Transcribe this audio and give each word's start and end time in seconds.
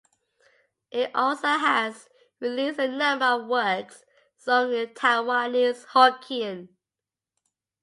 He 0.89 1.05
also 1.13 1.45
has 1.45 2.09
released 2.39 2.79
a 2.79 2.87
number 2.87 3.25
of 3.25 3.45
works 3.45 4.03
sung 4.35 4.73
in 4.73 4.87
Taiwanese 4.95 5.85
Hokkien. 5.89 6.69